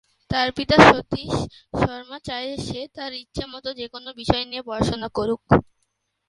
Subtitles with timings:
[0.31, 1.33] তার পিতা সতীশ
[1.73, 5.41] শর্মা চায় সে তার ইচ্ছে মত যেকোনো বিষয় নিয়ে পড়াশুনা করুক।